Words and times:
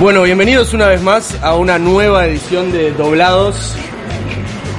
Bueno, 0.00 0.22
bienvenidos 0.22 0.74
una 0.74 0.86
vez 0.86 1.02
más 1.02 1.36
a 1.42 1.56
una 1.56 1.76
nueva 1.76 2.24
edición 2.24 2.70
de 2.70 2.92
Doblados. 2.92 3.74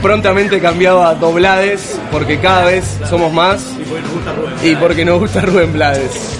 Prontamente 0.01 0.61
cambiado 0.61 1.03
a 1.03 1.13
Doblades 1.13 1.99
porque 2.09 2.39
cada 2.39 2.63
vez 2.63 2.97
somos 3.09 3.33
más 3.33 3.65
y 4.63 4.75
porque 4.75 5.03
nos 5.03 5.19
gusta 5.19 5.41
Rubén 5.41 5.73
Blades. 5.73 6.39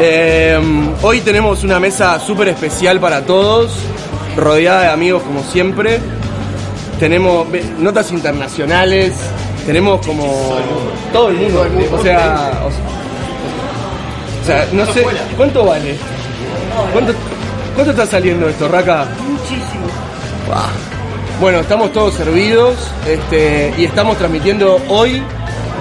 Eh, 0.00 0.58
hoy 1.02 1.20
tenemos 1.20 1.62
una 1.62 1.78
mesa 1.78 2.18
súper 2.18 2.48
especial 2.48 2.98
para 2.98 3.24
todos, 3.24 3.76
rodeada 4.36 4.82
de 4.82 4.88
amigos 4.88 5.22
como 5.22 5.44
siempre. 5.44 6.00
Tenemos 6.98 7.46
notas 7.78 8.10
internacionales, 8.10 9.14
tenemos 9.66 10.04
como 10.04 10.58
todo 11.12 11.28
el 11.28 11.36
mundo, 11.36 11.64
o 11.92 12.02
sea, 12.02 12.60
o 14.42 14.46
sea, 14.46 14.68
no 14.72 14.84
sé, 14.86 15.06
¿cuánto 15.36 15.64
vale? 15.64 15.96
¿Cuánto, 16.92 17.14
cuánto 17.84 18.02
está 18.02 18.18
saliendo 18.18 18.46
esto, 18.46 18.68
Raca? 18.68 19.06
Muchísimo. 19.26 19.86
Bueno, 21.40 21.60
estamos 21.60 21.90
todos 21.94 22.12
servidos 22.12 22.76
este, 23.08 23.72
y 23.78 23.84
estamos 23.84 24.18
transmitiendo 24.18 24.78
hoy 24.88 25.22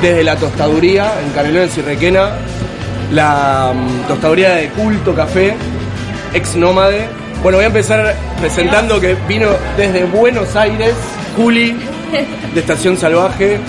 desde 0.02 0.24
la 0.24 0.38
tostaduría 0.38 1.12
en 1.22 1.30
Canelones 1.32 1.78
y 1.78 1.82
Requena, 1.82 2.38
la 3.12 3.74
mm, 3.76 4.08
tostaduría 4.08 4.52
de 4.52 4.70
culto 4.70 5.14
café, 5.14 5.56
ex 6.34 6.56
nómade. 6.56 7.10
Bueno, 7.44 7.58
voy 7.58 7.66
a 7.66 7.68
empezar 7.68 8.16
presentando 8.40 9.02
que 9.02 9.18
vino 9.28 9.50
desde 9.76 10.06
Buenos 10.06 10.56
Aires, 10.56 10.94
Juli, 11.36 11.76
de 12.54 12.60
Estación 12.62 12.96
Salvaje. 12.96 13.60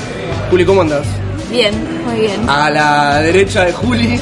Juli, 0.51 0.65
¿cómo 0.65 0.83
andas? 0.83 1.05
Bien, 1.51 1.75
muy 2.07 2.21
bien. 2.21 2.49
A 2.49 2.71
la 2.71 3.21
derecha 3.23 3.65
de 3.65 3.73
Juli, 3.73 4.21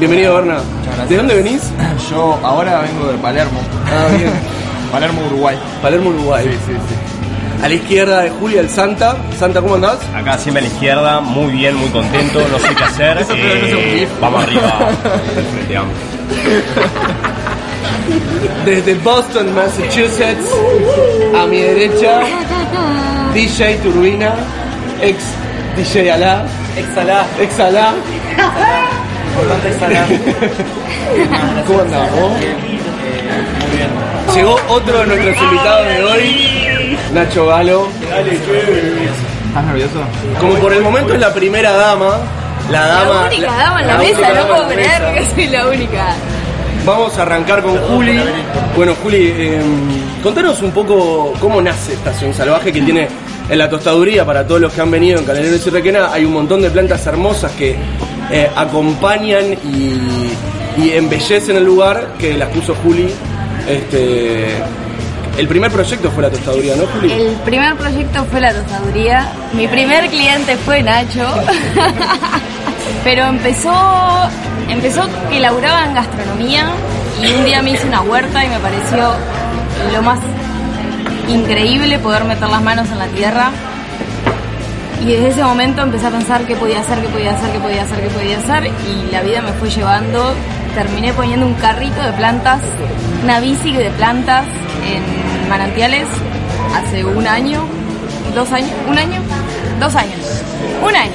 bienvenido 0.00 0.34
Berna. 0.34 0.58
¿De 1.08 1.16
dónde 1.16 1.34
venís? 1.34 1.62
Yo 2.10 2.38
ahora 2.42 2.80
vengo 2.80 3.12
de 3.12 3.18
Palermo. 3.18 3.60
Ah, 3.86 4.08
bien. 4.16 4.32
Palermo, 4.92 5.20
Uruguay. 5.26 5.56
Palermo, 5.82 6.08
Uruguay. 6.10 6.44
Sí, 6.44 6.58
sí, 6.66 6.72
sí. 6.88 6.94
A 7.62 7.68
la 7.68 7.74
izquierda 7.74 8.22
de 8.22 8.30
Juli, 8.30 8.56
el 8.56 8.70
Santa. 8.70 9.14
Santa, 9.38 9.60
¿cómo 9.60 9.74
andás? 9.74 9.98
Acá 10.14 10.38
siempre 10.38 10.64
a 10.64 10.66
la 10.66 10.72
izquierda, 10.72 11.20
muy 11.20 11.52
bien, 11.52 11.76
muy 11.76 11.90
contento, 11.90 12.40
no 12.50 12.58
sé 12.58 12.74
qué 12.74 12.82
hacer. 12.82 13.18
Eso 13.20 13.34
es 13.34 13.38
un 13.38 13.78
eh, 13.78 14.08
vamos 14.20 14.42
arriba. 14.42 14.90
Desde 18.64 18.94
Boston, 18.94 19.54
Massachusetts, 19.54 20.50
a 21.38 21.46
mi 21.46 21.60
derecha, 21.60 22.22
DJ 23.34 23.76
Turbina, 23.82 24.34
ex 25.02 25.22
DJ 25.76 26.10
Alá, 26.10 26.44
ex 26.76 26.96
Alá, 26.96 27.26
ex 27.38 27.60
Alá. 27.60 27.94
¿Cómo 31.66 31.80
andás 31.80 32.12
vos? 32.12 32.30
Muy 32.30 32.40
bien. 32.40 32.56
Llegó 34.34 34.56
otro 34.68 34.98
de 35.00 35.06
nuestros 35.06 35.36
invitados 35.36 35.86
de 35.88 36.04
hoy, 36.04 36.96
Nacho 37.12 37.46
Galo. 37.46 37.88
¿Estás 39.48 39.64
nervioso? 39.64 40.02
Como 40.38 40.54
por 40.54 40.72
el 40.72 40.82
momento 40.82 41.14
es 41.14 41.20
la 41.20 41.34
primera 41.34 41.72
dama, 41.72 42.18
la 42.70 42.86
dama. 42.86 43.14
la 43.14 43.26
única 43.26 43.56
dama 43.56 43.80
en 43.80 43.86
la, 43.88 43.98
mesa, 43.98 44.32
no 44.34 44.46
puedo 44.46 44.68
creer 44.68 45.14
que 45.14 45.26
soy 45.34 45.48
la 45.48 45.66
única. 45.66 46.14
Vamos 46.86 47.18
a 47.18 47.22
arrancar 47.22 47.62
con 47.62 47.76
Juli. 47.76 48.20
Bueno, 48.76 48.94
Juli, 49.02 49.34
eh, 49.36 49.60
contanos 50.22 50.62
un 50.62 50.70
poco 50.70 51.34
cómo 51.40 51.60
nace 51.60 51.94
Estación 51.94 52.32
Salvaje 52.32 52.72
que 52.72 52.82
tiene 52.82 53.08
en 53.48 53.58
la 53.58 53.68
tostaduría 53.68 54.24
para 54.24 54.46
todos 54.46 54.60
los 54.60 54.72
que 54.72 54.80
han 54.80 54.90
venido 54.90 55.18
en 55.18 55.24
Canelones 55.24 55.66
y 55.66 55.70
Requena. 55.70 56.12
Hay 56.12 56.24
un 56.24 56.32
montón 56.32 56.62
de 56.62 56.70
plantas 56.70 57.04
hermosas 57.06 57.50
que 57.52 57.76
eh, 58.30 58.50
acompañan 58.54 59.52
y, 59.64 60.32
y 60.76 60.92
embellecen 60.92 61.56
el 61.56 61.64
lugar 61.64 62.14
que 62.18 62.34
las 62.34 62.48
puso 62.50 62.74
Juli. 62.76 63.12
Este, 63.68 64.46
el 65.38 65.48
primer 65.48 65.70
proyecto 65.70 66.10
fue 66.10 66.22
la 66.22 66.30
tostaduría, 66.30 66.76
¿no, 66.76 66.86
Juli? 66.86 67.12
El 67.12 67.34
primer 67.44 67.74
proyecto 67.76 68.24
fue 68.26 68.40
la 68.40 68.52
tostaduría. 68.52 69.32
Mi 69.52 69.66
primer 69.68 70.08
cliente 70.08 70.56
fue 70.56 70.82
Nacho. 70.82 71.26
Pero 73.04 73.24
empezó, 73.24 73.72
empezó 74.68 75.02
que 75.30 75.40
laburaba 75.40 75.86
en 75.86 75.94
gastronomía 75.94 76.70
y 77.22 77.32
un 77.32 77.44
día 77.44 77.62
me 77.62 77.70
hice 77.70 77.86
una 77.86 78.02
huerta 78.02 78.44
y 78.44 78.48
me 78.48 78.58
pareció 78.58 79.14
lo 79.94 80.02
más 80.02 80.18
increíble 81.28 81.98
poder 81.98 82.24
meter 82.24 82.48
las 82.48 82.62
manos 82.62 82.90
en 82.90 82.98
la 82.98 83.06
tierra. 83.06 83.50
Y 85.00 85.06
desde 85.06 85.28
ese 85.28 85.42
momento 85.42 85.82
empecé 85.82 86.06
a 86.06 86.10
pensar 86.10 86.46
qué 86.46 86.54
podía 86.56 86.80
hacer, 86.80 87.00
qué 87.00 87.08
podía 87.08 87.30
hacer, 87.30 87.50
qué 87.52 87.58
podía 87.58 87.82
hacer, 87.82 88.00
qué 88.00 88.08
podía 88.10 88.38
hacer 88.38 88.66
y 88.66 89.10
la 89.10 89.22
vida 89.22 89.40
me 89.40 89.52
fue 89.52 89.70
llevando. 89.70 90.34
Terminé 90.74 91.12
poniendo 91.14 91.46
un 91.46 91.54
carrito 91.54 92.00
de 92.02 92.12
plantas, 92.12 92.60
una 93.24 93.40
bici 93.40 93.72
de 93.72 93.90
plantas 93.90 94.44
en 94.86 95.48
manantiales 95.48 96.06
hace 96.74 97.04
un 97.04 97.26
año, 97.26 97.64
dos 98.34 98.52
años, 98.52 98.70
un 98.88 98.98
año, 98.98 99.20
dos 99.80 99.96
años, 99.96 100.20
un 100.86 100.94
año. 100.94 101.12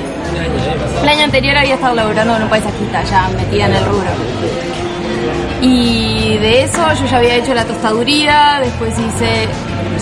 El 1.02 1.08
año 1.08 1.24
anterior 1.24 1.58
había 1.58 1.76
estado 1.76 1.96
laburando 1.96 2.36
en 2.36 2.44
un 2.44 2.50
paisajista, 2.50 3.04
ya 3.04 3.30
metida 3.30 3.68
en 3.68 3.76
el 3.76 3.86
rubro. 3.86 4.10
Y 5.62 6.38
de 6.40 6.64
eso 6.64 6.82
yo 7.00 7.06
ya 7.06 7.18
había 7.18 7.36
hecho 7.36 7.54
la 7.54 7.64
tostaduría, 7.64 8.60
después 8.62 8.94
hice 8.94 9.48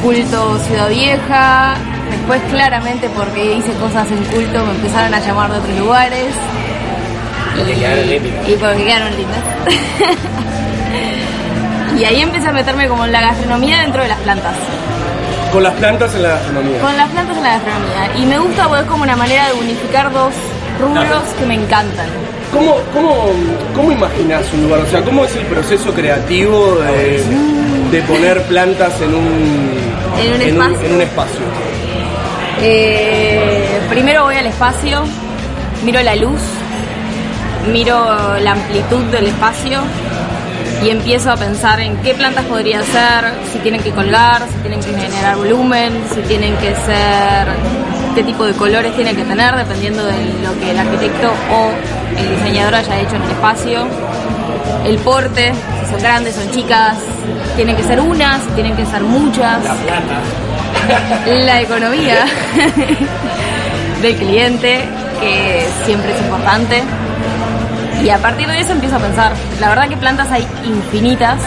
culto 0.02 0.58
Ciudad 0.60 0.90
Vieja, 0.90 1.76
después 2.14 2.42
claramente 2.50 3.10
porque 3.10 3.56
hice 3.56 3.72
cosas 3.74 4.08
en 4.12 4.24
culto 4.26 4.66
me 4.66 4.72
empezaron 4.72 5.14
a 5.14 5.20
llamar 5.20 5.52
de 5.52 5.58
otros 5.60 5.80
lugares. 5.80 6.28
Y, 7.56 8.52
y 8.52 8.56
porque 8.56 8.84
quedaron 8.84 9.16
lindas. 9.16 9.44
y 12.00 12.04
ahí 12.04 12.22
empecé 12.22 12.48
a 12.48 12.52
meterme 12.52 12.88
como 12.88 13.06
en 13.06 13.12
la 13.12 13.22
gastronomía 13.22 13.82
dentro 13.82 14.02
de 14.02 14.08
las 14.10 14.20
plantas. 14.20 14.54
Con 15.52 15.64
las 15.64 15.74
plantas 15.76 16.14
en 16.16 16.24
la 16.24 16.30
gastronomía. 16.30 16.80
Con 16.80 16.98
las 16.98 17.10
plantas 17.10 17.38
en 17.38 17.44
la 17.44 17.50
gastronomía. 17.50 18.12
Y 18.18 18.26
me 18.26 18.40
gusta 18.40 18.68
porque 18.68 18.82
es 18.82 18.88
como 18.90 19.04
una 19.04 19.16
manera 19.16 19.48
de 19.48 19.54
unificar 19.54 20.12
dos 20.12 20.34
rubros 20.80 21.24
que 21.38 21.46
me 21.46 21.54
encantan. 21.56 22.08
¿Cómo, 22.52 22.78
cómo, 22.94 23.32
¿Cómo 23.76 23.92
imaginás 23.92 24.44
un 24.54 24.64
lugar? 24.64 24.80
O 24.82 24.88
sea, 24.88 25.02
¿cómo 25.02 25.26
es 25.26 25.36
el 25.36 25.46
proceso 25.46 25.94
creativo 25.94 26.76
de, 26.78 27.24
de 27.92 28.02
poner 28.04 28.42
plantas 28.44 29.00
en 29.02 29.14
un, 29.14 29.78
En 30.20 30.34
un 30.34 30.42
espacio. 30.42 30.88
en 30.88 30.96
un 30.96 31.02
espacio? 31.02 31.40
Eh, 32.66 33.82
primero 33.90 34.24
voy 34.24 34.38
al 34.38 34.46
espacio, 34.46 35.04
miro 35.84 36.02
la 36.02 36.16
luz, 36.16 36.40
miro 37.74 38.38
la 38.40 38.54
amplitud 38.54 39.04
del 39.12 39.26
espacio 39.26 39.82
y 40.82 40.90
empiezo 40.90 41.30
a 41.30 41.36
pensar 41.36 41.82
en 41.82 41.98
qué 41.98 42.14
plantas 42.14 42.46
podría 42.46 42.82
ser, 42.84 43.34
si 43.52 43.60
tienen 43.60 43.84
que 43.84 43.92
colgar, 43.92 44.44
si 44.48 44.56
tienen 44.60 44.80
que 44.80 44.94
generar 44.94 45.36
volumen, 45.36 45.92
si 46.16 46.22
tienen 46.22 46.56
que 46.56 46.74
ser, 46.74 47.48
qué 48.16 48.24
tipo 48.24 48.46
de 48.46 48.54
colores 48.54 48.96
tienen 48.96 49.18
que 49.18 49.26
tener, 49.26 49.54
dependiendo 49.58 50.06
de 50.06 50.14
lo 50.42 50.58
que 50.62 50.72
el 50.72 50.80
arquitecto 50.80 51.34
o 51.52 51.72
el 52.18 52.30
diseñador 52.30 52.76
haya 52.76 53.02
hecho 53.02 53.18
en 53.18 53.24
el 53.24 53.32
espacio. 53.32 53.88
El 54.86 55.00
porte, 55.00 55.52
si 55.84 55.92
son 55.92 56.02
grandes, 56.02 56.36
son 56.36 56.50
chicas, 56.52 56.96
tienen 57.58 57.76
que 57.76 57.84
ser 57.84 58.00
unas, 58.00 58.42
tienen 58.56 58.74
que 58.78 58.86
ser 58.86 59.02
muchas. 59.02 59.60
Economía 61.64 62.26
del 64.02 64.16
cliente, 64.16 64.86
que 65.20 65.66
siempre 65.86 66.12
es 66.12 66.22
importante. 66.22 66.84
Y 68.04 68.10
a 68.10 68.18
partir 68.18 68.48
de 68.48 68.60
eso 68.60 68.74
empiezo 68.74 68.98
a 68.98 69.00
pensar, 69.00 69.34
la 69.60 69.70
verdad 69.70 69.88
que 69.88 69.98
plantas 69.98 70.30
hay 70.32 70.46
infinitas. 70.66 71.40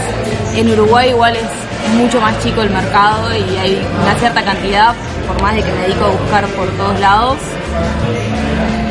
En 0.54 0.70
Uruguay 0.70 1.10
igual 1.10 1.36
es 1.36 1.96
mucho 1.96 2.20
más 2.20 2.38
chico 2.42 2.62
el 2.62 2.70
mercado 2.70 3.30
y 3.34 3.56
hay 3.56 3.86
una 4.02 4.14
cierta 4.14 4.42
cantidad, 4.42 4.94
por 5.26 5.40
más 5.42 5.54
de 5.54 5.62
que 5.62 5.72
me 5.72 5.82
dedico 5.82 6.06
a 6.06 6.10
buscar 6.10 6.46
por 6.48 6.68
todos 6.70 6.98
lados. 6.98 7.36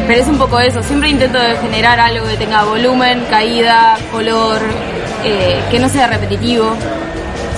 Pero 0.07 0.21
es 0.21 0.27
un 0.27 0.37
poco 0.37 0.59
eso, 0.59 0.83
siempre 0.83 1.09
intento 1.09 1.39
generar 1.61 1.99
algo 1.99 2.27
que 2.27 2.37
tenga 2.37 2.63
volumen, 2.63 3.25
caída, 3.29 3.97
color, 4.11 4.61
eh, 5.23 5.59
que 5.71 5.79
no 5.79 5.89
sea 5.89 6.05
repetitivo. 6.05 6.75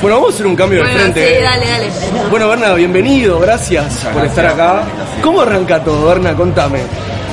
Bueno, 0.02 0.18
vamos 0.18 0.32
a 0.32 0.36
hacer 0.36 0.48
un 0.48 0.56
cambio 0.56 0.84
de 0.84 0.90
frente. 0.92 1.28
sí, 1.28 1.34
¿eh? 1.34 1.42
dale, 1.42 1.66
dale. 1.68 1.90
Bueno, 2.30 2.48
Berna, 2.50 2.74
bienvenido, 2.74 3.40
gracias 3.40 3.86
por 4.04 4.14
gracias. 4.22 4.30
estar 4.30 4.46
acá. 4.48 4.84
¿Cómo 5.24 5.42
arranca 5.42 5.84
todo, 5.84 6.08
Berna? 6.08 6.34
Contame. 6.36 6.82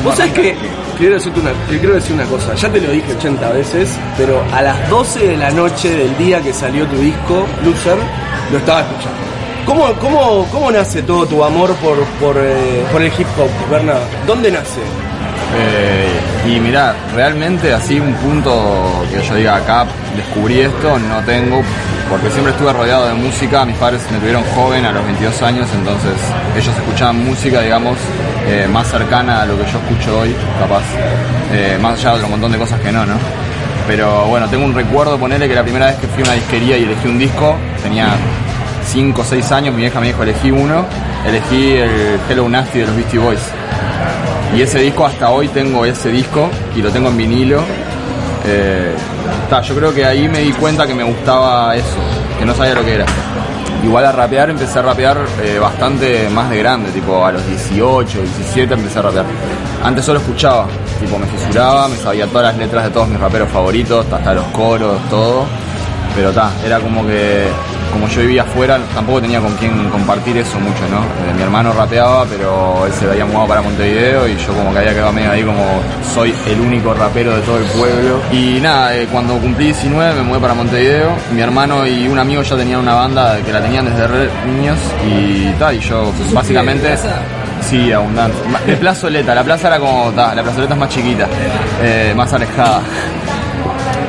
Vos 0.03 0.17
sabés 0.17 0.33
que 0.33 0.57
quiero 0.99 1.15
decirte 1.15 1.41
una, 1.41 1.51
te 1.69 1.79
quiero 1.79 1.95
decir 1.95 2.15
una 2.15 2.25
cosa, 2.25 2.55
ya 2.55 2.69
te 2.71 2.81
lo 2.81 2.91
dije 2.91 3.13
80 3.15 3.51
veces, 3.51 3.91
pero 4.17 4.43
a 4.53 4.63
las 4.63 4.89
12 4.91 5.29
de 5.29 5.37
la 5.37 5.51
noche 5.51 5.91
del 5.95 6.17
día 6.17 6.41
que 6.41 6.53
salió 6.53 6.87
tu 6.87 6.97
disco, 6.99 7.47
Loser, 7.65 7.97
lo 8.53 8.59
estaba 8.59 8.81
escuchando. 8.81 9.19
¿Cómo, 9.67 9.93
cómo, 9.95 10.47
cómo 10.53 10.71
nace 10.71 11.03
todo 11.03 11.27
tu 11.27 11.43
amor 11.43 11.75
por, 11.77 11.99
por, 12.21 12.37
eh, 12.39 12.85
por 12.93 13.01
el 13.03 13.09
hip 13.09 13.27
hop, 13.39 13.71
Berna? 13.71 13.95
¿Dónde 14.27 14.51
nace? 14.51 14.81
Eh, 15.57 16.51
y 16.55 16.61
mirá, 16.61 16.95
realmente 17.15 17.73
así 17.73 17.99
un 17.99 18.13
punto 18.15 19.05
que 19.11 19.23
yo 19.23 19.35
diga 19.37 19.57
acá 19.57 19.87
descubrí 20.17 20.61
esto, 20.61 20.99
no 20.99 21.21
tengo, 21.25 21.63
porque 22.09 22.31
siempre 22.31 22.53
estuve 22.53 22.73
rodeado 22.73 23.07
de 23.09 23.15
música, 23.15 23.65
mis 23.65 23.77
padres 23.77 24.03
me 24.11 24.19
tuvieron 24.19 24.43
joven 24.55 24.85
a 24.85 24.93
los 24.93 25.05
22 25.05 25.43
años, 25.43 25.69
entonces 25.75 26.13
ellos 26.57 26.75
escuchaban 26.77 27.25
música, 27.25 27.61
digamos, 27.61 27.97
eh, 28.47 28.69
más 28.71 28.87
cercana 28.89 29.43
a 29.43 29.47
lo 29.47 29.57
que 29.59 29.65
yo 29.71 29.79
escucho 29.79 30.21
hoy, 30.21 30.35
capaz, 30.59 30.83
eh, 31.53 31.79
más 31.81 31.99
allá 31.99 32.11
de 32.11 32.17
otro 32.17 32.29
montón 32.29 32.53
de 32.53 32.59
cosas 32.59 32.81
que 32.81 32.93
no, 32.93 33.05
¿no? 33.07 33.15
Pero 33.87 34.27
bueno, 34.27 34.49
tengo 34.49 34.65
un 34.65 34.75
recuerdo, 34.75 35.19
ponerle 35.19 35.49
que 35.49 35.55
la 35.55 35.63
primera 35.63 35.87
vez 35.87 35.97
que 35.97 36.07
fui 36.07 36.23
a 36.23 36.27
una 36.27 36.35
disquería 36.35 36.79
y 36.79 36.85
elegí 36.85 37.09
un 37.09 37.19
disco, 37.19 37.57
tenía 37.83 38.09
5 38.87 39.21
o 39.21 39.25
6 39.25 39.53
años, 39.53 39.75
mi 39.75 39.83
vieja 39.83 40.01
me 40.01 40.07
dijo 40.09 40.23
elegí 40.23 40.51
uno, 40.51 40.85
elegí 41.27 41.73
el 41.73 42.19
Hello 42.29 42.49
Nasty 42.49 42.81
de 42.81 42.87
los 42.87 42.97
Beastie 42.97 43.19
Boys. 43.19 43.41
Y 44.57 44.63
ese 44.63 44.79
disco 44.79 45.05
hasta 45.05 45.31
hoy 45.31 45.49
tengo 45.49 45.85
ese 45.85 46.11
disco 46.11 46.49
y 46.77 46.83
lo 46.83 46.91
tengo 46.91 47.09
en 47.09 47.17
vinilo. 47.17 47.63
Eh, 48.47 48.95
ta, 49.49 49.63
yo 49.63 49.75
creo 49.75 49.95
que 49.95 50.05
ahí 50.05 50.29
me 50.29 50.41
di 50.41 50.53
cuenta 50.53 50.87
que 50.87 50.95
me 50.95 51.05
gustaba 51.05 51.75
eso, 51.75 51.97
que 52.39 52.45
no 52.45 52.55
sabía 52.55 52.75
lo 52.75 52.85
que 52.85 52.95
era. 52.95 53.07
Igual 53.83 54.07
a 54.07 54.13
rapear 54.13 54.51
empecé 54.51 54.79
a 54.79 54.83
rapear 54.83 55.19
eh, 55.43 55.59
bastante 55.59 56.29
más 56.31 56.49
de 56.49 56.59
grande, 56.59 56.91
tipo 56.91 57.25
a 57.25 57.33
los 57.33 57.47
18, 57.47 58.23
17 58.23 58.75
empecé 58.75 58.99
a 58.99 59.03
rapear. 59.03 59.27
Antes 59.83 60.05
solo 60.05 60.21
escuchaba, 60.21 60.67
tipo 61.01 61.19
me 61.19 61.27
fisuraba, 61.27 61.89
me 61.89 61.97
sabía 61.97 62.27
todas 62.27 62.45
las 62.47 62.57
letras 62.57 62.85
de 62.85 62.91
todos 62.91 63.09
mis 63.09 63.21
raperos 63.21 63.51
favoritos, 63.51 64.07
hasta 64.11 64.35
los 64.35 64.45
coros, 64.47 64.99
todo. 65.11 65.45
Pero 66.15 66.33
ta, 66.33 66.51
era 66.65 66.81
como 66.81 67.07
que 67.07 67.49
como 67.95 68.09
yo 68.09 68.21
vivía 68.23 68.43
afuera, 68.43 68.79
tampoco 68.93 69.23
tenía 69.23 69.41
con 69.41 69.55
quién 69.55 69.89
compartir 69.89 70.37
eso 70.37 70.59
mucho, 70.59 70.83
¿no? 70.91 70.99
Eh, 70.99 71.35
mi 71.37 71.43
hermano 71.43 71.73
rapeaba, 71.73 72.27
pero 72.27 72.85
él 72.87 72.93
se 72.93 73.09
había 73.09 73.25
mudado 73.25 73.47
para 73.47 73.63
Montevideo 73.63 74.29
y 74.29 74.37
yo 74.37 74.53
como 74.53 74.73
que 74.73 74.81
había 74.81 74.93
quedado 74.93 75.13
medio 75.13 75.31
ahí 75.31 75.43
como 75.45 75.65
soy 76.13 76.35
el 76.47 76.61
único 76.61 76.93
rapero 76.93 77.37
de 77.37 77.43
todo 77.43 77.59
el 77.59 77.65
pueblo. 77.65 78.21
Y 78.33 78.61
nada, 78.61 78.97
eh, 78.97 79.07
cuando 79.11 79.35
cumplí 79.39 79.67
19 79.67 80.15
me 80.15 80.23
mudé 80.23 80.41
para 80.41 80.55
Montevideo. 80.55 81.11
Mi 81.33 81.41
hermano 81.41 81.87
y 81.87 82.09
un 82.09 82.19
amigo 82.19 82.43
ya 82.43 82.57
tenían 82.57 82.81
una 82.81 82.95
banda 82.95 83.39
que 83.45 83.53
la 83.53 83.63
tenían 83.63 83.85
desde 83.85 84.07
re 84.09 84.29
niños 84.47 84.79
y 85.09 85.53
tal, 85.59 85.77
y 85.77 85.81
yo 85.81 86.13
básicamente... 86.33 86.97
Sí, 87.63 87.91
abundante. 87.93 88.37
De 88.67 88.77
plazoleta, 88.77 89.35
la 89.35 89.43
plaza 89.43 89.69
era 89.69 89.79
como, 89.79 90.13
ta, 90.13 90.35
la 90.35 90.43
plazoleta 90.43 90.75
es 90.75 90.81
más 90.81 90.89
chiquita, 90.91 91.27
eh, 91.83 92.13
más 92.15 92.31
alejada. 92.33 92.83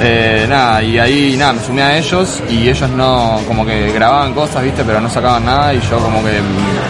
Eh, 0.08 0.46
nada, 0.48 0.84
y 0.84 1.00
ahí 1.00 1.36
nada, 1.36 1.54
me 1.54 1.60
sumé 1.62 1.82
a 1.82 1.98
ellos 1.98 2.40
y 2.48 2.70
ellos 2.70 2.88
no, 2.92 3.42
como 3.48 3.66
que 3.66 3.92
grababan 3.92 4.36
cosas, 4.36 4.62
viste, 4.62 4.84
pero 4.84 5.02
no 5.02 5.10
sacaban 5.10 5.44
nada 5.44 5.74
y 5.74 5.80
yo 5.82 5.98
como 5.98 6.24
que 6.24 6.42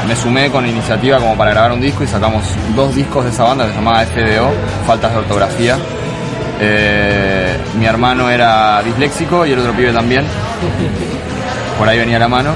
me 0.05 0.13
sumé 0.17 0.51
con 0.51 0.67
iniciativa 0.67 1.17
como 1.17 1.37
para 1.37 1.51
grabar 1.51 1.71
un 1.71 1.79
disco 1.79 2.03
y 2.03 2.07
sacamos 2.07 2.43
dos 2.75 2.93
discos 2.93 3.23
de 3.23 3.31
esa 3.31 3.45
banda 3.45 3.67
que 3.67 3.71
se 3.71 3.77
llamaba 3.77 4.05
FDO, 4.05 4.51
Faltas 4.85 5.13
de 5.13 5.17
Ortografía. 5.19 5.77
Eh, 6.59 7.57
mi 7.79 7.85
hermano 7.85 8.29
era 8.29 8.81
disléxico 8.83 9.45
y 9.45 9.53
el 9.53 9.59
otro 9.59 9.71
pibe 9.71 9.93
también, 9.93 10.25
por 11.79 11.87
ahí 11.87 11.97
venía 11.97 12.19
la 12.19 12.27
mano. 12.27 12.51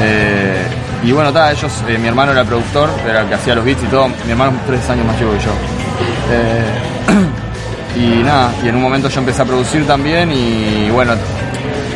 Eh, 0.00 0.62
y 1.04 1.12
bueno, 1.12 1.34
ta, 1.34 1.52
ellos, 1.52 1.70
mi 2.00 2.08
hermano 2.08 2.32
era 2.32 2.44
productor, 2.44 2.88
era 3.06 3.20
el 3.20 3.28
que 3.28 3.34
hacía 3.34 3.54
los 3.54 3.64
beats 3.64 3.82
y 3.82 3.86
todo, 3.88 4.08
mi 4.08 4.30
hermano 4.30 4.52
es 4.56 4.66
tres 4.66 4.88
años 4.88 5.04
más 5.04 5.18
chico 5.18 5.32
que 5.32 5.40
yo. 5.40 5.52
Y 7.96 8.22
nada, 8.22 8.50
y 8.64 8.68
en 8.68 8.76
un 8.76 8.82
momento 8.82 9.08
yo 9.08 9.20
empecé 9.20 9.42
a 9.42 9.44
producir 9.44 9.86
también 9.86 10.32
y 10.32 10.88
bueno, 10.90 11.12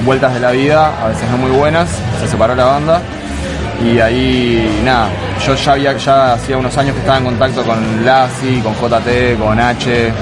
vueltas 0.05 0.35
de 0.35 0.41
la 0.41 0.51
vida, 0.51 0.93
a 1.03 1.09
veces 1.09 1.29
no 1.31 1.39
muy 1.39 1.51
buenas, 1.51 1.89
se 2.21 2.29
separó 2.29 2.55
la 2.55 2.65
banda 2.67 3.01
y 3.85 3.99
ahí 3.99 4.81
nada, 4.85 5.09
yo 5.45 5.55
ya 5.55 5.73
había, 5.73 5.97
ya 5.97 6.35
hacía 6.35 6.59
unos 6.59 6.77
años 6.77 6.93
que 6.95 7.01
estaba 7.01 7.19
en 7.19 7.25
contacto 7.25 7.63
con 7.65 8.05
Lassi, 8.05 8.61
con 8.63 8.75
JT, 8.75 9.37
con 9.39 9.59
H, 9.59 10.13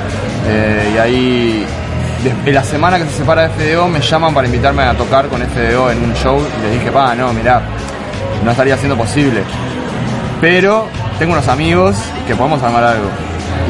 eh, 0.46 0.92
y 0.94 0.98
ahí 0.98 1.66
de- 2.44 2.52
la 2.52 2.62
semana 2.64 2.98
que 2.98 3.04
se 3.06 3.18
separa 3.18 3.46
FDO 3.50 3.88
me 3.88 4.00
llaman 4.00 4.32
para 4.32 4.46
invitarme 4.46 4.82
a 4.84 4.94
tocar 4.94 5.26
con 5.28 5.42
FDO 5.42 5.90
en 5.90 6.02
un 6.04 6.14
show 6.14 6.38
y 6.38 6.62
les 6.66 6.72
dije, 6.80 6.90
pa, 6.92 7.14
no, 7.16 7.32
mirá, 7.32 7.60
no 8.44 8.50
estaría 8.50 8.76
siendo 8.76 8.96
posible. 8.96 9.42
Pero 10.40 10.88
tengo 11.18 11.32
unos 11.32 11.48
amigos 11.48 11.96
que 12.26 12.34
podemos 12.36 12.62
armar 12.62 12.84
algo. 12.84 13.08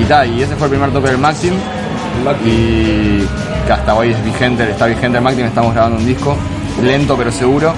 Y 0.00 0.04
tal, 0.04 0.30
y 0.30 0.42
ese 0.42 0.54
fue 0.56 0.66
el 0.66 0.70
primer 0.72 0.90
toque 0.92 1.08
del 1.08 1.18
Maxim. 1.18 1.54
Y 2.44 3.26
que 3.66 3.72
hasta 3.72 3.94
hoy 3.94 4.12
es 4.12 4.24
vigente, 4.24 4.70
está 4.70 4.86
vigente 4.86 5.18
el 5.18 5.24
Maxim, 5.24 5.44
estamos 5.46 5.72
grabando 5.74 5.98
un 5.98 6.06
disco, 6.06 6.36
lento 6.82 7.16
pero 7.16 7.30
seguro. 7.30 7.72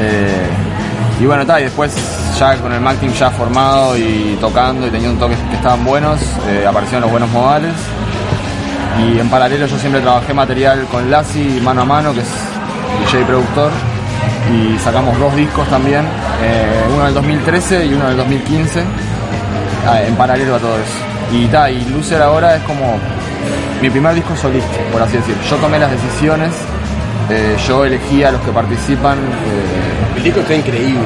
Eh, 0.00 0.48
y 1.20 1.26
bueno, 1.26 1.46
tal, 1.46 1.60
y 1.60 1.64
después 1.64 1.94
ya 2.38 2.56
con 2.56 2.72
el 2.72 2.80
Maxim 2.80 3.12
ya 3.12 3.30
formado 3.30 3.96
y 3.96 4.36
tocando 4.40 4.86
y 4.86 4.90
teniendo 4.90 5.24
toques 5.24 5.38
que 5.50 5.56
estaban 5.56 5.84
buenos, 5.84 6.20
eh, 6.48 6.66
aparecieron 6.66 7.02
los 7.02 7.10
buenos 7.10 7.30
modales. 7.30 7.72
Y 9.00 9.18
en 9.18 9.28
paralelo 9.28 9.66
yo 9.66 9.78
siempre 9.78 10.00
trabajé 10.00 10.34
material 10.34 10.86
con 10.90 11.10
Lassi 11.10 11.60
mano 11.62 11.82
a 11.82 11.84
mano, 11.84 12.12
que 12.12 12.20
es 12.20 12.28
DJ 13.12 13.24
productor. 13.24 13.70
Y 14.52 14.78
sacamos 14.78 15.18
dos 15.18 15.34
discos 15.34 15.66
también, 15.68 16.04
eh, 16.42 16.84
uno 16.92 17.02
en 17.02 17.08
el 17.08 17.14
2013 17.14 17.86
y 17.86 17.94
uno 17.94 18.04
en 18.04 18.10
el 18.10 18.16
2015, 18.18 18.84
ah, 19.88 20.02
en 20.02 20.14
paralelo 20.16 20.56
a 20.56 20.58
todo 20.58 20.74
eso. 20.76 20.92
Y 21.32 21.46
ta, 21.46 21.70
y 21.70 21.82
Lucer 21.86 22.20
ahora 22.20 22.56
es 22.56 22.62
como 22.64 22.98
mi 23.84 23.90
primer 23.90 24.14
disco 24.14 24.34
solista, 24.34 24.78
por 24.92 25.02
así 25.02 25.16
decir. 25.18 25.34
Yo 25.50 25.56
tomé 25.56 25.78
las 25.78 25.90
decisiones, 25.90 26.52
eh, 27.30 27.54
yo 27.68 27.84
elegí 27.84 28.24
a 28.24 28.30
los 28.30 28.40
que 28.40 28.50
participan. 28.50 29.18
eh, 29.18 30.16
El 30.16 30.22
disco 30.22 30.40
está 30.40 30.54
increíble. 30.54 31.00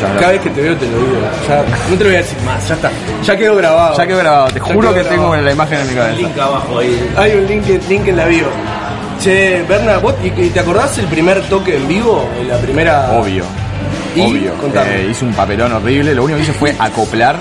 Gracias. 0.00 0.20
Cada 0.20 0.32
vez 0.32 0.40
que 0.40 0.50
te 0.50 0.60
veo 0.62 0.76
te 0.76 0.86
lo 0.86 0.98
digo. 0.98 1.16
Ya, 1.48 1.62
no 1.90 1.96
te 1.96 2.04
lo 2.04 2.10
voy 2.10 2.14
a 2.14 2.18
decir 2.18 2.38
más, 2.44 2.68
ya 2.68 2.74
está. 2.74 2.90
Ya 3.24 3.36
quedó 3.36 3.54
grabado. 3.56 3.96
ya 3.96 4.06
quedó 4.06 4.18
grabado, 4.18 4.46
te 4.48 4.58
Ya 4.58 4.64
juro 4.64 4.88
que 4.94 5.00
grabado. 5.02 5.08
tengo 5.16 5.36
la 5.36 5.52
imagen 5.52 5.78
en 5.80 5.88
mi 5.88 5.94
cabeza. 5.94 6.16
Link 6.16 6.38
abajo 6.38 6.78
ahí. 6.80 7.10
Hay 7.16 7.32
un 7.36 7.46
link, 7.46 7.64
link 7.88 8.08
en 8.08 8.16
la 8.16 8.24
bio. 8.26 8.46
Che, 9.22 9.62
Berna, 9.68 9.98
¿vos 9.98 10.14
y, 10.22 10.26
y 10.28 10.50
te 10.50 10.58
acordás 10.60 10.98
el 10.98 11.06
primer 11.06 11.40
toque 11.48 11.76
en 11.76 11.86
vivo? 11.86 12.28
La 12.48 12.56
primera. 12.58 13.10
Obvio. 13.12 13.44
Obvio. 14.26 14.52
Eh, 14.86 15.08
hice 15.10 15.24
un 15.24 15.32
papelón 15.32 15.72
horrible. 15.72 16.14
Lo 16.14 16.24
único 16.24 16.36
que 16.38 16.42
hice 16.44 16.52
fue 16.52 16.74
acoplar. 16.78 17.36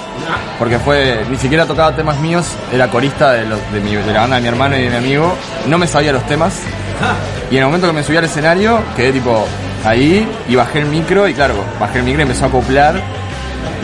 Porque 0.59 0.79
fue. 0.79 1.24
Ni 1.29 1.38
siquiera 1.38 1.65
tocaba 1.65 1.95
temas 1.95 2.19
míos. 2.19 2.45
Era 2.71 2.89
corista 2.89 3.33
de, 3.33 3.45
los, 3.45 3.59
de, 3.71 3.79
mi- 3.79 3.95
de 3.95 4.13
la 4.13 4.21
banda 4.21 4.35
de 4.38 4.41
mi 4.41 4.47
hermano 4.47 4.77
y 4.77 4.83
de 4.83 4.89
mi 4.89 4.95
amigo. 4.97 5.35
No 5.68 5.77
me 5.77 5.88
sabía 5.88 6.12
los 6.13 6.25
temas. 6.27 6.53
Y 7.51 7.56
en 7.56 7.59
el 7.62 7.65
momento 7.68 7.88
que 7.88 7.94
me 7.94 8.03
subí 8.03 8.18
al 8.18 8.25
escenario, 8.25 8.79
quedé 8.95 9.12
tipo 9.13 9.45
ahí 9.85 10.27
y 10.50 10.56
bajé 10.56 10.79
el 10.79 10.85
micro. 10.88 11.27
Y 11.27 11.33
claro, 11.33 11.56
bajé 11.79 12.00
el 12.00 12.06
micro 12.06 12.21
y 12.21 12.24
empezó 12.24 12.45
a 12.45 12.47
acoplar. 12.50 13.01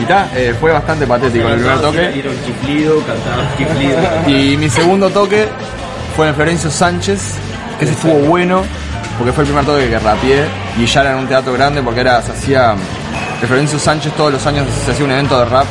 Y 0.00 0.04
ta, 0.04 0.28
eh, 0.34 0.54
fue 0.60 0.72
bastante 0.72 1.06
patético 1.06 1.48
el 1.48 1.54
primer 1.60 1.80
toque. 1.80 2.18
Era 2.18 2.30
un 2.30 2.36
chiflido, 2.44 2.98
cantaba 3.06 3.42
chiflido. 3.56 3.98
Y 4.26 4.56
mi 4.56 4.68
segundo 4.68 5.08
toque 5.10 5.46
fue 6.16 6.28
en 6.28 6.34
Florencio 6.34 6.68
Sánchez, 6.70 7.20
que 7.78 7.84
ese 7.84 7.94
estuvo 7.94 8.14
bueno, 8.14 8.62
porque 9.18 9.32
fue 9.32 9.44
el 9.44 9.48
primer 9.48 9.64
toque 9.64 9.88
que 9.88 9.98
rapeé 9.98 10.44
y 10.78 10.86
ya 10.86 11.00
era 11.02 11.12
en 11.12 11.18
un 11.18 11.26
teatro 11.26 11.52
grande 11.52 11.82
porque 11.82 12.00
era, 12.00 12.20
se 12.22 12.32
hacía, 12.32 12.74
en 13.40 13.48
Florencio 13.48 13.78
Sánchez 13.78 14.12
todos 14.14 14.32
los 14.32 14.46
años 14.46 14.66
se 14.84 14.90
hacía 14.90 15.04
un 15.04 15.12
evento 15.12 15.38
de 15.38 15.44
rap 15.44 15.66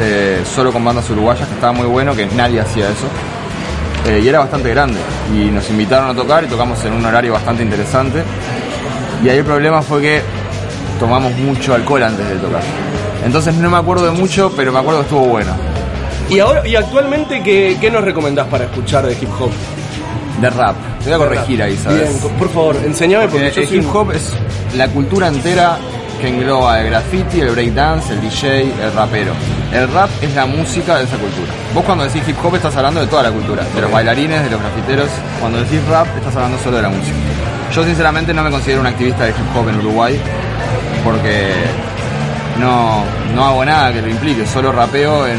eh, 0.00 0.42
solo 0.44 0.72
con 0.72 0.84
bandas 0.84 1.08
uruguayas 1.10 1.46
que 1.46 1.54
estaba 1.54 1.72
muy 1.72 1.86
bueno, 1.86 2.14
que 2.14 2.26
nadie 2.26 2.60
hacía 2.60 2.88
eso. 2.88 3.06
Eh, 4.06 4.20
y 4.22 4.28
era 4.28 4.40
bastante 4.40 4.68
grande 4.70 4.98
y 5.32 5.50
nos 5.50 5.70
invitaron 5.70 6.10
a 6.10 6.14
tocar 6.14 6.44
y 6.44 6.46
tocamos 6.46 6.84
en 6.84 6.92
un 6.92 7.04
horario 7.06 7.32
bastante 7.32 7.62
interesante. 7.62 8.22
Y 9.22 9.28
ahí 9.28 9.38
el 9.38 9.44
problema 9.44 9.80
fue 9.82 10.02
que 10.02 10.22
tomamos 10.98 11.32
mucho 11.32 11.74
alcohol 11.74 12.02
antes 12.02 12.28
de 12.28 12.36
tocar. 12.36 12.62
Entonces 13.24 13.54
no 13.54 13.70
me 13.70 13.78
acuerdo 13.78 14.04
de 14.06 14.10
mucho, 14.10 14.52
pero 14.54 14.72
me 14.72 14.80
acuerdo 14.80 15.00
que 15.00 15.04
estuvo 15.04 15.26
bueno. 15.26 15.52
Y 16.28 16.40
ahora, 16.40 16.66
y 16.66 16.74
actualmente, 16.74 17.42
¿qué, 17.42 17.78
qué 17.80 17.90
nos 17.90 18.02
recomendás 18.02 18.46
para 18.48 18.64
escuchar 18.64 19.06
de 19.06 19.12
hip 19.12 19.30
hop? 19.38 19.50
De 20.40 20.50
rap. 20.50 20.93
Te 21.04 21.10
voy 21.10 21.14
a 21.14 21.18
corregir 21.18 21.62
ahí, 21.62 21.76
¿sabes? 21.76 22.20
Bien, 22.20 22.32
por 22.38 22.48
favor, 22.48 22.76
enseñame 22.84 23.28
porque 23.28 23.44
Porque 23.44 23.56
yo 23.56 23.60
el 23.60 23.68
soy 23.68 23.78
hip 23.78 23.94
hop 23.94 24.12
es 24.12 24.32
la 24.74 24.88
cultura 24.88 25.28
entera 25.28 25.76
que 26.18 26.28
engloba 26.28 26.80
el 26.80 26.86
graffiti, 26.86 27.40
el 27.40 27.50
breakdance, 27.50 28.14
el 28.14 28.22
DJ, 28.22 28.62
el 28.62 28.92
rapero. 28.94 29.32
El 29.70 29.92
rap 29.92 30.08
es 30.22 30.34
la 30.34 30.46
música 30.46 30.96
de 30.96 31.04
esa 31.04 31.18
cultura. 31.18 31.52
Vos 31.74 31.84
cuando 31.84 32.04
decís 32.04 32.22
hip 32.26 32.36
hop 32.42 32.54
estás 32.54 32.74
hablando 32.76 33.00
de 33.00 33.06
toda 33.06 33.24
la 33.24 33.30
cultura, 33.30 33.62
de 33.74 33.80
los 33.82 33.90
bailarines, 33.90 34.44
de 34.44 34.50
los 34.50 34.60
grafiteros. 34.60 35.10
Cuando 35.40 35.58
decís 35.58 35.84
rap 35.88 36.06
estás 36.16 36.34
hablando 36.36 36.58
solo 36.58 36.78
de 36.78 36.82
la 36.84 36.88
música. 36.88 37.16
Yo 37.74 37.84
sinceramente 37.84 38.32
no 38.32 38.42
me 38.42 38.50
considero 38.50 38.80
un 38.80 38.86
activista 38.86 39.24
de 39.24 39.30
hip 39.30 39.56
hop 39.56 39.68
en 39.68 39.78
Uruguay 39.80 40.18
porque 41.04 41.52
no, 42.58 43.04
no 43.34 43.44
hago 43.44 43.64
nada 43.64 43.92
que 43.92 44.00
lo 44.00 44.08
implique, 44.08 44.46
solo 44.46 44.72
rapeo 44.72 45.26
en, 45.26 45.38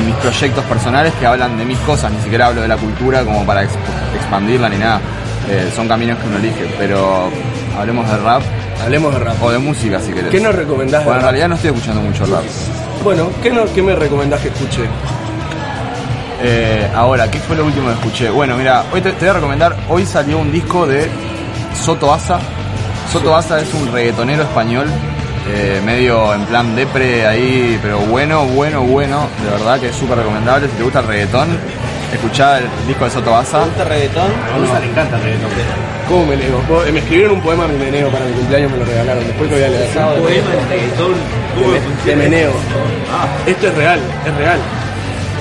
en- 0.00 0.06
mis 0.06 0.14
proyectos 0.16 0.64
personales 0.64 1.12
que 1.20 1.26
hablan 1.26 1.56
de 1.58 1.64
mis 1.64 1.78
cosas, 1.80 2.10
ni 2.12 2.20
siquiera 2.22 2.46
hablo 2.46 2.62
de 2.62 2.68
la 2.68 2.76
cultura 2.76 3.22
como 3.24 3.44
para 3.46 3.62
exp- 3.62 4.14
expandirla 4.16 4.68
ni 4.68 4.78
nada. 4.78 5.00
Eh, 5.48 5.70
son 5.74 5.88
caminos 5.88 6.18
que 6.18 6.26
uno 6.28 6.36
elige, 6.38 6.74
pero 6.78 7.28
hablemos 7.78 8.08
de 8.10 8.16
rap 8.18 8.42
Hablemos 8.82 9.12
de 9.14 9.20
rap. 9.20 9.42
o 9.42 9.50
de 9.50 9.58
música 9.58 9.98
si 10.00 10.12
querés. 10.12 10.30
¿Qué 10.30 10.40
nos 10.40 10.54
recomendás 10.54 11.04
Bueno, 11.04 11.20
en 11.20 11.24
realidad 11.24 11.48
no 11.48 11.54
estoy 11.56 11.70
escuchando 11.70 12.00
mucho 12.02 12.24
rap. 12.26 12.42
Bueno, 13.02 13.30
¿qué, 13.42 13.50
no- 13.50 13.64
qué 13.74 13.82
me 13.82 13.94
recomendás 13.94 14.40
que 14.40 14.48
escuche? 14.48 14.82
Eh, 16.42 16.88
ahora, 16.94 17.30
¿qué 17.30 17.38
fue 17.38 17.56
lo 17.56 17.64
último 17.66 17.88
que 17.88 17.94
escuché? 17.94 18.30
Bueno, 18.30 18.56
mira, 18.56 18.84
hoy 18.92 19.00
te, 19.02 19.12
te 19.12 19.18
voy 19.20 19.28
a 19.28 19.32
recomendar, 19.34 19.76
hoy 19.88 20.06
salió 20.06 20.38
un 20.38 20.50
disco 20.50 20.86
de 20.86 21.08
Soto 21.74 22.12
Asa. 22.14 22.38
Soto 23.12 23.36
Asa 23.36 23.60
es 23.60 23.72
un 23.74 23.92
reggaetonero 23.92 24.42
español, 24.44 24.86
eh, 25.52 25.80
medio 25.84 26.34
en 26.34 26.44
plan 26.46 26.74
depre 26.76 27.26
ahí, 27.26 27.78
pero 27.82 27.98
bueno, 28.00 28.44
bueno, 28.46 28.82
bueno, 28.82 29.28
de 29.44 29.50
verdad 29.50 29.78
que 29.80 29.88
es 29.88 29.96
súper 29.96 30.18
recomendable. 30.18 30.68
Si 30.68 30.74
te 30.76 30.82
gusta 30.82 31.00
el 31.00 31.06
reggaetón, 31.06 31.48
escuchá 32.12 32.58
el 32.58 32.64
disco 32.86 33.04
de 33.04 33.10
Soto 33.10 33.36
Asa. 33.36 33.64
¿Gusta 33.64 33.84
reggaetón? 33.84 34.30
A 34.54 34.58
Gonza 34.58 34.80
le 34.80 34.86
encanta 34.86 35.16
el 35.16 35.22
reggaetón. 35.22 35.50
¿Cómo 36.08 36.26
me 36.26 36.36
nego? 36.36 36.60
Vos- 36.68 36.90
Me 36.92 36.98
escribieron 36.98 37.34
un 37.36 37.40
poema 37.40 37.66
mi 37.68 37.76
meneo 37.78 38.08
para 38.10 38.24
mi 38.24 38.32
cumpleaños, 38.32 38.72
me 38.72 38.78
lo 38.78 38.84
regalaron. 38.84 39.24
Después 39.26 39.50
lo 39.50 39.56
voy 39.56 39.64
a 39.64 39.68
leer. 39.68 39.88
poema 39.90 40.50
de 40.50 40.66
reggaetón. 40.68 41.12
¿Cómo 41.54 41.72
De, 41.72 42.10
de 42.10 42.16
meneo. 42.16 42.52
Esto 43.46 43.66
es 43.68 43.74
real, 43.76 44.00
es 44.26 44.34
real. 44.36 44.58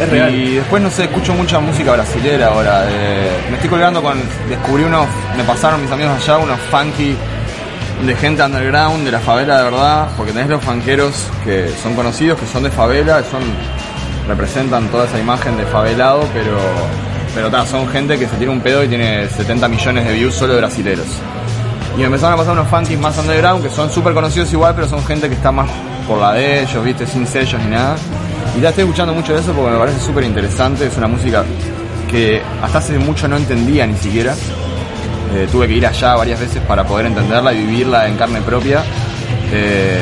Es 0.01 0.09
real. 0.09 0.33
Y 0.33 0.55
después, 0.55 0.81
no 0.81 0.89
sé, 0.89 1.03
escucho 1.05 1.33
mucha 1.33 1.59
música 1.59 1.91
brasilera 1.91 2.47
ahora. 2.47 2.85
eh, 2.87 3.29
me 3.49 3.55
estoy 3.55 3.69
colgando 3.69 4.01
con. 4.01 4.17
Descubrí 4.47 4.83
unos. 4.83 5.07
Me 5.35 5.43
pasaron 5.43 5.81
mis 5.81 5.91
amigos 5.91 6.13
allá 6.21 6.37
unos 6.37 6.57
funky 6.71 7.15
de 8.05 8.15
gente 8.15 8.43
underground, 8.43 9.05
de 9.05 9.11
la 9.11 9.19
favela 9.19 9.57
de 9.57 9.63
verdad. 9.65 10.07
Porque 10.17 10.31
tenés 10.31 10.49
los 10.49 10.63
funkeros 10.63 11.27
que 11.43 11.69
son 11.81 11.95
conocidos, 11.95 12.39
que 12.39 12.45
son 12.45 12.63
de 12.63 12.71
favela, 12.71 13.23
son 13.23 13.41
representan 14.27 14.87
toda 14.89 15.05
esa 15.05 15.19
imagen 15.19 15.57
de 15.57 15.65
favelado, 15.65 16.27
pero. 16.33 16.57
Pero 17.35 17.51
ta, 17.51 17.63
son 17.63 17.87
gente 17.89 18.17
que 18.17 18.27
se 18.27 18.35
tiene 18.37 18.51
un 18.51 18.59
pedo 18.59 18.83
y 18.83 18.87
tiene 18.87 19.27
70 19.27 19.67
millones 19.67 20.07
de 20.07 20.13
views 20.13 20.33
solo 20.33 20.53
de 20.53 20.59
brasileros. 20.61 21.05
Y 21.95 21.99
me 21.99 22.05
empezaron 22.05 22.33
a 22.33 22.37
pasar 22.37 22.53
unos 22.53 22.67
funky 22.67 22.97
más 22.97 23.17
underground 23.19 23.63
que 23.63 23.69
son 23.69 23.89
súper 23.91 24.13
conocidos 24.13 24.51
igual, 24.51 24.73
pero 24.73 24.87
son 24.87 25.05
gente 25.05 25.29
que 25.29 25.35
está 25.35 25.51
más 25.51 25.69
por 26.07 26.17
la 26.17 26.33
de 26.33 26.63
ellos, 26.63 26.83
viste, 26.83 27.05
sin 27.05 27.27
sellos 27.27 27.61
ni 27.61 27.69
nada. 27.69 27.95
Y 28.57 28.61
ya 28.61 28.69
estoy 28.69 28.85
escuchando 28.85 29.13
mucho 29.13 29.33
de 29.33 29.41
eso 29.41 29.53
porque 29.53 29.71
me 29.71 29.77
parece 29.77 29.99
súper 29.99 30.23
interesante. 30.23 30.87
Es 30.87 30.97
una 30.97 31.07
música 31.07 31.43
que 32.09 32.41
hasta 32.63 32.79
hace 32.79 32.97
mucho 32.97 33.27
no 33.27 33.37
entendía 33.37 33.85
ni 33.85 33.95
siquiera. 33.95 34.33
Eh, 35.33 35.47
tuve 35.51 35.67
que 35.67 35.75
ir 35.75 35.85
allá 35.85 36.15
varias 36.15 36.39
veces 36.39 36.61
para 36.63 36.83
poder 36.85 37.05
entenderla 37.05 37.53
y 37.53 37.65
vivirla 37.65 38.07
en 38.07 38.17
carne 38.17 38.41
propia. 38.41 38.83
Eh, 39.51 39.99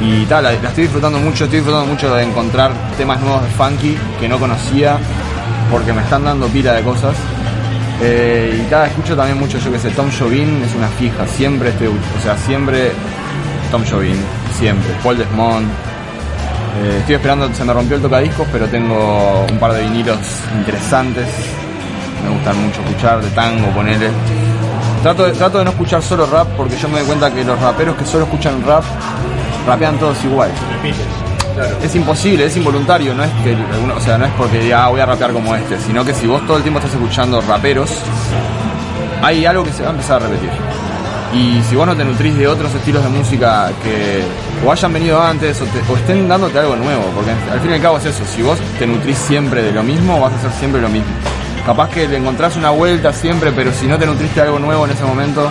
y 0.00 0.24
tal, 0.24 0.44
la, 0.44 0.52
estoy 0.52 0.84
disfrutando 0.84 1.18
mucho, 1.18 1.44
estoy 1.44 1.60
disfrutando 1.60 1.86
mucho 1.86 2.14
de 2.14 2.24
encontrar 2.24 2.72
temas 2.96 3.20
nuevos 3.20 3.42
de 3.42 3.48
funky 3.50 3.96
que 4.18 4.28
no 4.28 4.38
conocía 4.38 4.98
porque 5.70 5.92
me 5.92 6.02
están 6.02 6.24
dando 6.24 6.48
pila 6.48 6.72
de 6.72 6.82
cosas. 6.82 7.14
Eh, 8.02 8.60
y 8.60 8.68
tal, 8.68 8.88
escucho 8.88 9.14
también 9.16 9.38
mucho, 9.38 9.58
yo 9.58 9.70
que 9.70 9.78
sé, 9.78 9.90
Tom 9.90 10.10
Jobim 10.10 10.62
es 10.64 10.74
una 10.74 10.88
fija, 10.88 11.26
siempre 11.28 11.68
estoy, 11.68 11.86
o 11.86 12.22
sea, 12.22 12.36
siempre 12.36 12.90
Tom 13.70 13.84
Jobim, 13.88 14.16
siempre, 14.58 14.90
Paul 15.02 15.18
Desmond. 15.18 15.68
Estoy 16.98 17.14
esperando, 17.14 17.54
se 17.54 17.64
me 17.64 17.72
rompió 17.72 17.94
el 17.96 18.02
tocadiscos, 18.02 18.48
pero 18.50 18.66
tengo 18.66 19.46
un 19.48 19.58
par 19.58 19.72
de 19.74 19.82
vinilos 19.82 20.18
interesantes. 20.58 21.28
Me 22.24 22.30
gustan 22.30 22.60
mucho 22.66 22.80
escuchar, 22.80 23.20
de 23.22 23.30
tango, 23.30 23.66
ponele. 23.68 24.10
Trato 25.02 25.24
de, 25.24 25.32
trato 25.32 25.58
de 25.58 25.64
no 25.64 25.70
escuchar 25.70 26.02
solo 26.02 26.26
rap 26.26 26.48
porque 26.56 26.76
yo 26.76 26.88
me 26.88 26.98
doy 26.98 27.06
cuenta 27.06 27.30
que 27.32 27.44
los 27.44 27.60
raperos 27.60 27.94
que 27.96 28.04
solo 28.06 28.24
escuchan 28.24 28.62
rap 28.66 28.82
rapean 29.66 29.98
todos 29.98 30.22
igual. 30.24 30.50
Es 31.82 31.94
imposible, 31.94 32.46
es 32.46 32.56
involuntario, 32.56 33.14
no 33.14 33.22
es 33.22 33.30
que 33.44 33.54
o 33.96 34.00
sea, 34.00 34.18
no 34.18 34.24
es 34.24 34.32
porque 34.36 34.58
diga 34.58 34.84
"Ah, 34.84 34.88
voy 34.88 35.00
a 35.00 35.06
rapear 35.06 35.32
como 35.32 35.54
este, 35.54 35.78
sino 35.78 36.04
que 36.04 36.12
si 36.14 36.26
vos 36.26 36.44
todo 36.46 36.56
el 36.56 36.62
tiempo 36.62 36.80
estás 36.80 36.94
escuchando 36.94 37.40
raperos, 37.42 37.90
hay 39.22 39.46
algo 39.46 39.62
que 39.62 39.72
se 39.72 39.82
va 39.82 39.88
a 39.88 39.92
empezar 39.92 40.22
a 40.22 40.26
repetir. 40.26 40.50
Y 41.34 41.62
si 41.68 41.74
vos 41.76 41.86
no 41.86 41.94
te 41.96 42.04
nutrís 42.04 42.36
de 42.36 42.46
otros 42.48 42.72
estilos 42.74 43.02
de 43.02 43.08
música 43.10 43.70
que 43.82 44.22
o 44.66 44.70
hayan 44.72 44.92
venido 44.92 45.20
antes 45.22 45.60
o, 45.60 45.64
te- 45.64 45.92
o 45.92 45.96
estén 45.96 46.28
dándote 46.28 46.58
algo 46.58 46.76
nuevo, 46.76 47.02
porque 47.14 47.30
al 47.52 47.60
fin 47.60 47.70
y 47.70 47.74
al 47.74 47.80
cabo 47.82 47.98
es 47.98 48.06
eso, 48.06 48.22
si 48.24 48.40
vos 48.42 48.58
te 48.78 48.86
nutrís 48.86 49.18
siempre 49.18 49.62
de 49.62 49.72
lo 49.72 49.82
mismo, 49.82 50.20
vas 50.20 50.32
a 50.32 50.36
hacer 50.36 50.52
siempre 50.52 50.80
lo 50.80 50.88
mismo. 50.88 51.08
Capaz 51.66 51.88
que 51.88 52.06
le 52.06 52.18
encontrás 52.18 52.56
una 52.56 52.70
vuelta 52.70 53.12
siempre, 53.12 53.50
pero 53.52 53.72
si 53.72 53.86
no 53.86 53.98
te 53.98 54.04
nutriste 54.04 54.40
algo 54.42 54.58
nuevo 54.58 54.84
en 54.84 54.92
ese 54.92 55.04
momento, 55.04 55.50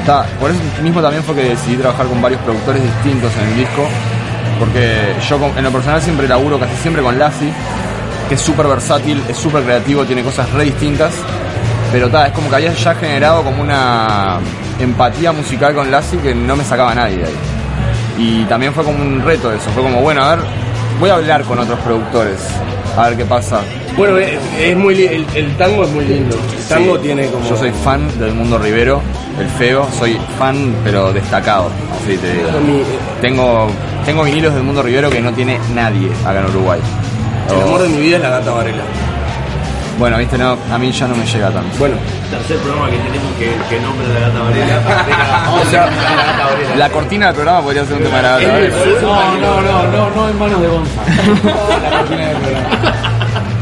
está. 0.00 0.24
Por 0.38 0.50
eso 0.50 0.60
mismo 0.82 1.00
también 1.00 1.24
fue 1.24 1.34
que 1.34 1.48
decidí 1.48 1.76
trabajar 1.76 2.06
con 2.06 2.20
varios 2.20 2.42
productores 2.42 2.82
distintos 2.82 3.32
en 3.38 3.48
el 3.48 3.56
disco, 3.56 3.86
porque 4.58 5.14
yo 5.26 5.38
en 5.56 5.64
lo 5.64 5.70
personal 5.70 6.02
siempre 6.02 6.28
laburo 6.28 6.58
casi 6.58 6.76
siempre 6.76 7.02
con 7.02 7.18
Lassie, 7.18 7.50
que 8.28 8.34
es 8.34 8.40
súper 8.40 8.66
versátil, 8.66 9.22
es 9.26 9.36
súper 9.38 9.62
creativo, 9.62 10.04
tiene 10.04 10.22
cosas 10.22 10.50
re 10.52 10.64
distintas, 10.64 11.14
pero 11.90 12.10
ta, 12.10 12.26
es 12.26 12.32
como 12.32 12.50
que 12.50 12.56
había 12.56 12.74
ya 12.74 12.94
generado 12.94 13.42
como 13.44 13.62
una 13.62 14.40
empatía 14.78 15.32
musical 15.32 15.74
con 15.74 15.90
Lassie 15.90 16.18
que 16.18 16.34
no 16.34 16.54
me 16.54 16.64
sacaba 16.64 16.94
nadie 16.94 17.16
de 17.16 17.24
ahí. 17.24 17.36
Y 18.18 18.44
también 18.44 18.74
fue 18.74 18.84
como 18.84 19.02
un 19.02 19.22
reto 19.24 19.50
eso, 19.50 19.70
fue 19.70 19.82
como, 19.82 20.02
bueno, 20.02 20.22
a 20.22 20.36
ver, 20.36 20.44
voy 21.00 21.08
a 21.08 21.14
hablar 21.14 21.44
con 21.44 21.58
otros 21.58 21.78
productores, 21.80 22.40
a 22.94 23.08
ver 23.08 23.16
qué 23.16 23.24
pasa. 23.24 23.60
Bueno, 23.96 24.18
es, 24.18 24.38
es 24.58 24.76
muy 24.76 24.94
li- 24.94 25.06
el, 25.06 25.26
el 25.34 25.56
tango 25.56 25.84
es 25.84 25.90
muy 25.90 26.04
lindo. 26.04 26.36
El 26.58 26.64
tango 26.64 26.96
Sí, 26.96 27.02
tiene 27.02 27.26
como. 27.28 27.48
Yo 27.48 27.56
soy 27.56 27.70
fan 27.70 28.06
del 28.18 28.34
mundo 28.34 28.58
Rivero, 28.58 29.00
el 29.40 29.46
feo, 29.48 29.86
soy 29.98 30.18
fan 30.38 30.74
pero 30.82 31.12
destacado, 31.12 31.70
así 32.02 32.16
te 32.16 32.32
digo. 32.32 32.50
Mi- 32.66 32.82
Tengo, 33.20 33.68
tengo 34.04 34.24
vinilos 34.24 34.52
del 34.54 34.64
mundo 34.64 34.82
Rivero 34.82 35.10
que 35.10 35.20
no 35.20 35.32
tiene 35.32 35.58
nadie 35.74 36.08
acá 36.26 36.40
en 36.40 36.46
Uruguay. 36.46 36.80
el 37.54 37.62
amor 37.62 37.82
de 37.82 37.88
mi 37.88 37.98
vida 37.98 38.16
es 38.16 38.22
la 38.22 38.30
gata 38.30 38.50
Varela. 38.50 38.82
bueno, 39.98 40.18
viste, 40.18 40.36
no, 40.38 40.56
a 40.72 40.78
mí 40.78 40.90
ya 40.90 41.06
no 41.06 41.14
me 41.14 41.24
llega 41.24 41.50
tanto. 41.50 41.76
Bueno, 41.78 41.94
Tercer 42.30 42.56
programa 42.58 42.90
que 42.90 42.96
tenemos 42.96 43.32
que, 43.38 43.52
que 43.68 43.80
nombre 43.80 44.08
la 44.08 44.20
gata 44.26 44.40
Varela. 44.42 44.80
o 45.62 45.70
sea, 45.70 45.86
la 45.86 45.92
gata 46.26 46.46
Varela. 46.52 46.76
La 46.76 46.90
cortina 46.90 47.26
del 47.26 47.34
programa 47.36 47.60
podría 47.62 47.84
ser 47.84 47.94
un 47.94 48.02
tema 48.02 48.16
de 48.16 48.22
la 48.24 48.30
gata. 48.30 48.58
el- 48.58 48.70
Varela. 48.72 49.00
No, 49.02 49.38
no, 49.38 49.62
no, 49.62 49.82
no, 49.92 50.10
no 50.16 50.28
en 50.30 50.38
manos 50.38 50.60
de 50.60 50.66
Gonzalo. 50.68 51.04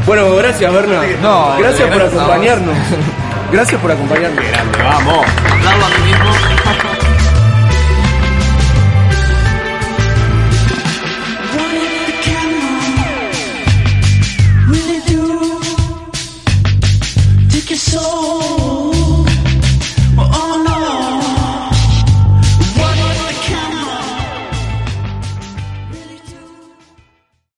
bueno, 0.05 0.35
gracias 0.35 0.73
Berna. 0.73 1.01
No, 1.21 1.57
gracias 1.57 1.89
por 1.89 2.01
acompañarnos. 2.01 2.75
Gracias 3.51 3.79
por 3.79 3.91
acompañarnos. 3.91 4.43
Grande, 4.43 4.77
vamos. 4.83 5.27
Aplaudo 5.51 5.85
a 5.85 5.89
mí 5.89 6.05
mismo. 6.05 7.02